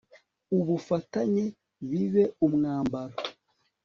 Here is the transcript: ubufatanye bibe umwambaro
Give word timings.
ubufatanye 0.57 1.45
bibe 1.89 2.23
umwambaro 2.45 3.15